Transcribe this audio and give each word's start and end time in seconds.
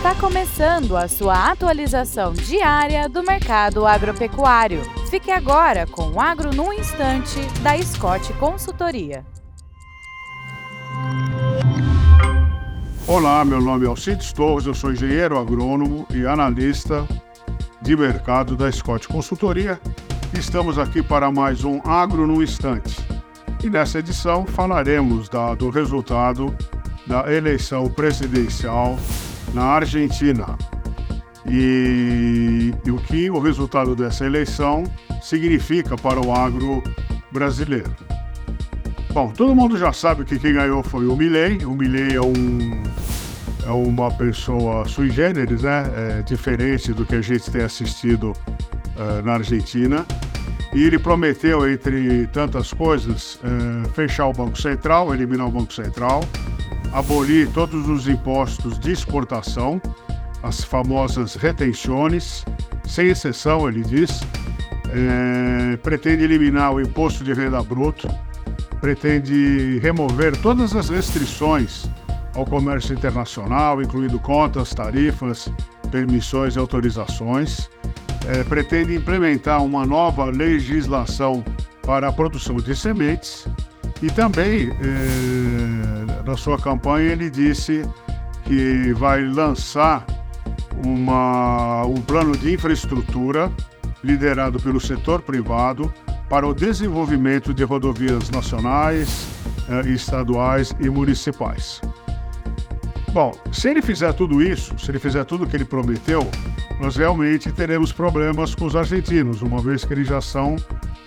Está 0.00 0.14
começando 0.14 0.96
a 0.96 1.06
sua 1.06 1.50
atualização 1.50 2.32
diária 2.32 3.06
do 3.06 3.22
mercado 3.22 3.86
agropecuário. 3.86 4.80
Fique 5.10 5.30
agora 5.30 5.86
com 5.86 6.12
o 6.12 6.18
Agro 6.18 6.54
no 6.54 6.72
Instante, 6.72 7.38
da 7.60 7.76
Scott 7.82 8.32
Consultoria. 8.38 9.26
Olá, 13.06 13.44
meu 13.44 13.60
nome 13.60 13.84
é 13.84 13.88
Alcides 13.88 14.32
Torres, 14.32 14.64
eu 14.64 14.72
sou 14.72 14.90
engenheiro 14.90 15.38
agrônomo 15.38 16.06
e 16.08 16.26
analista 16.26 17.06
de 17.82 17.94
mercado 17.94 18.56
da 18.56 18.72
Scott 18.72 19.06
Consultoria. 19.06 19.78
Estamos 20.32 20.78
aqui 20.78 21.02
para 21.02 21.30
mais 21.30 21.62
um 21.62 21.78
Agro 21.84 22.26
no 22.26 22.42
Instante. 22.42 22.96
E 23.62 23.68
nessa 23.68 23.98
edição 23.98 24.46
falaremos 24.46 25.28
da, 25.28 25.54
do 25.54 25.68
resultado 25.68 26.56
da 27.06 27.30
eleição 27.30 27.86
presidencial 27.90 28.98
na 29.54 29.64
Argentina. 29.64 30.56
E, 31.46 32.72
e, 32.84 32.90
o 32.90 32.96
que 32.96 33.30
o 33.30 33.38
resultado 33.40 33.96
dessa 33.96 34.24
eleição 34.24 34.84
significa 35.22 35.96
para 35.96 36.20
o 36.20 36.32
agro 36.32 36.82
brasileiro. 37.32 37.90
Bom, 39.12 39.32
todo 39.32 39.54
mundo 39.54 39.76
já 39.76 39.92
sabe 39.92 40.24
que 40.24 40.38
quem 40.38 40.52
ganhou 40.52 40.82
foi 40.82 41.06
o 41.06 41.16
Milley. 41.16 41.64
O 41.64 41.74
Milley 41.74 42.14
é, 42.14 42.20
um, 42.20 42.82
é 43.66 43.70
uma 43.70 44.10
pessoa 44.12 44.86
sui 44.86 45.10
generis, 45.10 45.62
né? 45.62 45.90
É 45.96 46.22
diferente 46.22 46.92
do 46.92 47.04
que 47.04 47.16
a 47.16 47.20
gente 47.20 47.50
tem 47.50 47.62
assistido 47.62 48.30
uh, 48.30 49.22
na 49.24 49.34
Argentina. 49.34 50.06
E 50.72 50.84
ele 50.84 51.00
prometeu, 51.00 51.68
entre 51.68 52.28
tantas 52.28 52.72
coisas, 52.72 53.40
uh, 53.42 53.88
fechar 53.90 54.28
o 54.28 54.32
Banco 54.32 54.60
Central, 54.60 55.12
eliminar 55.12 55.48
o 55.48 55.50
Banco 55.50 55.72
Central, 55.72 56.20
abolir 56.92 57.48
todos 57.52 57.88
os 57.88 58.08
impostos 58.08 58.78
de 58.78 58.92
exportação, 58.92 59.80
as 60.42 60.62
famosas 60.62 61.34
retenções, 61.34 62.44
sem 62.86 63.08
exceção, 63.08 63.68
ele 63.68 63.82
diz. 63.82 64.20
É, 64.92 65.76
pretende 65.76 66.24
eliminar 66.24 66.74
o 66.74 66.80
imposto 66.80 67.22
de 67.22 67.32
renda 67.32 67.62
bruto, 67.62 68.08
pretende 68.80 69.78
remover 69.80 70.36
todas 70.36 70.74
as 70.74 70.88
restrições 70.88 71.88
ao 72.34 72.44
comércio 72.44 72.94
internacional, 72.94 73.80
incluindo 73.80 74.18
contas, 74.18 74.74
tarifas, 74.74 75.48
permissões 75.92 76.56
e 76.56 76.58
autorizações. 76.58 77.70
É, 78.26 78.42
pretende 78.44 78.94
implementar 78.94 79.62
uma 79.62 79.86
nova 79.86 80.24
legislação 80.24 81.44
para 81.82 82.08
a 82.08 82.12
produção 82.12 82.56
de 82.56 82.74
sementes 82.74 83.46
e 84.02 84.10
também, 84.10 84.70
eh, 84.70 85.79
na 86.30 86.36
sua 86.36 86.56
campanha, 86.56 87.10
ele 87.10 87.28
disse 87.28 87.82
que 88.44 88.92
vai 88.92 89.20
lançar 89.24 90.06
uma, 90.86 91.84
um 91.84 92.00
plano 92.00 92.36
de 92.36 92.54
infraestrutura 92.54 93.50
liderado 94.02 94.60
pelo 94.60 94.80
setor 94.80 95.22
privado 95.22 95.92
para 96.28 96.46
o 96.46 96.54
desenvolvimento 96.54 97.52
de 97.52 97.64
rodovias 97.64 98.30
nacionais, 98.30 99.26
eh, 99.68 99.88
estaduais 99.90 100.72
e 100.78 100.88
municipais. 100.88 101.80
Bom, 103.12 103.32
se 103.50 103.68
ele 103.68 103.82
fizer 103.82 104.12
tudo 104.12 104.40
isso, 104.40 104.78
se 104.78 104.88
ele 104.88 105.00
fizer 105.00 105.24
tudo 105.24 105.42
o 105.42 105.46
que 105.48 105.56
ele 105.56 105.64
prometeu, 105.64 106.30
nós 106.78 106.94
realmente 106.94 107.50
teremos 107.50 107.92
problemas 107.92 108.54
com 108.54 108.66
os 108.66 108.76
argentinos, 108.76 109.42
uma 109.42 109.60
vez 109.60 109.84
que 109.84 109.92
eles 109.92 110.06
já 110.06 110.20
são 110.20 110.54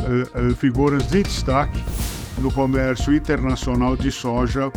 eh, 0.00 0.26
eh 0.34 0.54
figuras 0.56 1.06
de 1.06 1.22
destaque 1.22 1.80
no 2.38 2.50
comércio 2.50 3.14
internacional 3.14 3.96
de 3.96 4.10
soja 4.10 4.72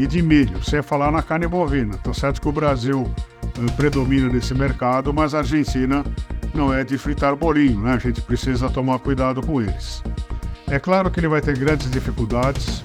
e 0.00 0.06
de 0.06 0.22
milho, 0.22 0.64
sem 0.64 0.80
falar 0.80 1.12
na 1.12 1.22
carne 1.22 1.46
bovina. 1.46 1.94
Tá 1.98 2.14
certo 2.14 2.40
que 2.40 2.48
o 2.48 2.52
Brasil 2.52 3.02
uh, 3.02 3.72
predomina 3.76 4.28
nesse 4.28 4.54
mercado, 4.54 5.12
mas 5.12 5.34
a 5.34 5.38
Argentina 5.38 6.02
não 6.54 6.72
é 6.72 6.82
de 6.82 6.96
fritar 6.96 7.36
bolinho, 7.36 7.80
né? 7.80 7.92
A 7.92 7.98
gente 7.98 8.22
precisa 8.22 8.70
tomar 8.70 8.98
cuidado 8.98 9.42
com 9.42 9.60
eles. 9.60 10.02
É 10.68 10.78
claro 10.78 11.10
que 11.10 11.20
ele 11.20 11.28
vai 11.28 11.42
ter 11.42 11.58
grandes 11.58 11.90
dificuldades. 11.90 12.82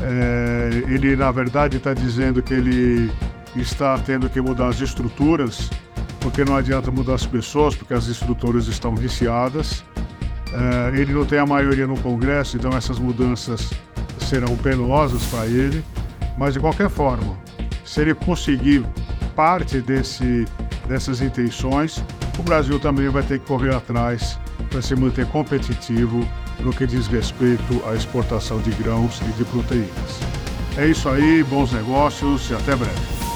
É, 0.00 0.84
ele, 0.88 1.16
na 1.16 1.32
verdade, 1.32 1.78
está 1.78 1.92
dizendo 1.92 2.40
que 2.40 2.54
ele 2.54 3.10
está 3.56 3.98
tendo 3.98 4.30
que 4.30 4.40
mudar 4.40 4.68
as 4.68 4.80
estruturas, 4.80 5.70
porque 6.20 6.44
não 6.44 6.56
adianta 6.56 6.88
mudar 6.90 7.14
as 7.14 7.26
pessoas, 7.26 7.74
porque 7.74 7.94
as 7.94 8.06
estruturas 8.06 8.68
estão 8.68 8.94
viciadas. 8.94 9.80
Uh, 10.52 10.94
ele 10.94 11.12
não 11.12 11.24
tem 11.24 11.40
a 11.40 11.46
maioria 11.46 11.86
no 11.86 11.98
Congresso, 11.98 12.56
então 12.56 12.70
essas 12.76 12.98
mudanças 13.00 13.72
serão 14.20 14.56
penosas 14.56 15.24
para 15.24 15.46
ele. 15.46 15.82
Mas 16.36 16.54
de 16.54 16.60
qualquer 16.60 16.90
forma, 16.90 17.36
se 17.84 18.00
ele 18.00 18.14
conseguir 18.14 18.84
parte 19.36 19.80
desse, 19.80 20.46
dessas 20.86 21.20
intenções, 21.20 22.02
o 22.38 22.42
Brasil 22.42 22.78
também 22.78 23.08
vai 23.08 23.22
ter 23.22 23.38
que 23.38 23.46
correr 23.46 23.74
atrás 23.74 24.38
para 24.70 24.82
se 24.82 24.94
manter 24.96 25.26
competitivo 25.26 26.26
no 26.60 26.72
que 26.72 26.86
diz 26.86 27.06
respeito 27.06 27.82
à 27.86 27.94
exportação 27.94 28.60
de 28.60 28.70
grãos 28.72 29.20
e 29.20 29.32
de 29.32 29.44
proteínas. 29.44 30.20
É 30.76 30.86
isso 30.86 31.08
aí, 31.08 31.44
bons 31.44 31.72
negócios 31.72 32.50
e 32.50 32.54
até 32.54 32.74
breve. 32.74 33.33